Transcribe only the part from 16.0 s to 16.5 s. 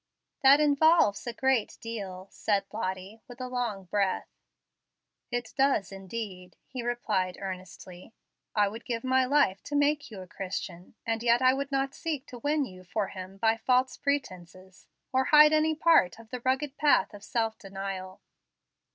of the